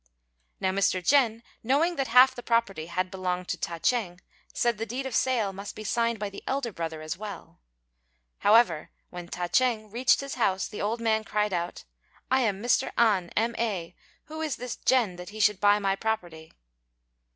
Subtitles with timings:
[0.59, 1.05] Now Mr.
[1.07, 4.19] Jen, knowing that half the property had belonged to Ta ch'êng,
[4.51, 7.59] said the deed of sale must be signed by the elder brother as well;
[8.39, 11.83] however, when Ta ch'êng reached his house, the old man cried out,
[12.31, 12.91] "I am Mr.
[12.97, 13.93] An, M.A.,
[14.25, 16.51] who is this Jen that he should buy my property?"